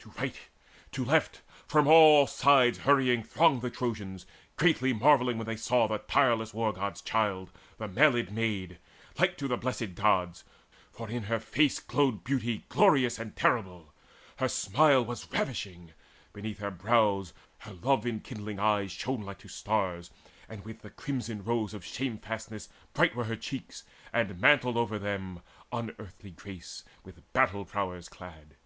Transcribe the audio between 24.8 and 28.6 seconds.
them Unearthly grace with battle prowess clad.